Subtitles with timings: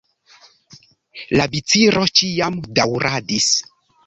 [1.39, 3.53] La viciro ĉiam daŭradis.